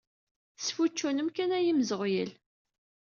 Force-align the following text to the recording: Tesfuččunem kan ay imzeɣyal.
Tesfuččunem 0.57 1.29
kan 1.35 1.55
ay 1.57 1.65
imzeɣyal. 1.71 2.31